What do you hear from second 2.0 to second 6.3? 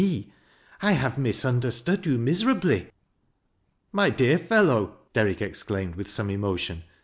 you miserably." '■ My dear fellow!" Derrick exclaimed, with